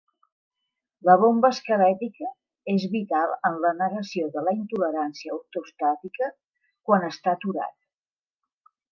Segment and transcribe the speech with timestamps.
[1.07, 2.29] La bomba esquelètica
[2.73, 6.31] és vital en la negació de la intolerància ortostàtica
[6.89, 7.77] quan està aturat.